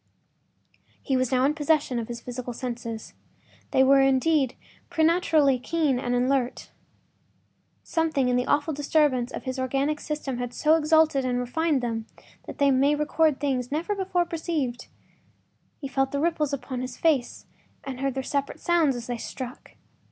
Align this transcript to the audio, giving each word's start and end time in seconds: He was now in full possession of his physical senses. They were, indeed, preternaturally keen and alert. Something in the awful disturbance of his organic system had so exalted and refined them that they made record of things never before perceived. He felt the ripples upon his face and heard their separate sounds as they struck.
He 1.03 1.15
was 1.15 1.31
now 1.31 1.45
in 1.45 1.51
full 1.51 1.57
possession 1.57 1.99
of 1.99 2.07
his 2.07 2.21
physical 2.21 2.53
senses. 2.53 3.13
They 3.69 3.83
were, 3.83 4.01
indeed, 4.01 4.55
preternaturally 4.89 5.59
keen 5.59 5.99
and 5.99 6.15
alert. 6.15 6.71
Something 7.83 8.27
in 8.27 8.35
the 8.35 8.47
awful 8.47 8.73
disturbance 8.73 9.31
of 9.31 9.43
his 9.43 9.59
organic 9.59 9.99
system 9.99 10.39
had 10.39 10.55
so 10.55 10.75
exalted 10.75 11.23
and 11.23 11.37
refined 11.37 11.81
them 11.83 12.07
that 12.47 12.57
they 12.57 12.71
made 12.71 12.95
record 12.95 13.35
of 13.35 13.39
things 13.41 13.71
never 13.71 13.93
before 13.93 14.25
perceived. 14.25 14.87
He 15.79 15.87
felt 15.87 16.11
the 16.11 16.19
ripples 16.19 16.51
upon 16.51 16.81
his 16.81 16.97
face 16.97 17.45
and 17.83 17.99
heard 17.99 18.15
their 18.15 18.23
separate 18.23 18.59
sounds 18.59 18.95
as 18.95 19.05
they 19.05 19.17
struck. 19.19 19.73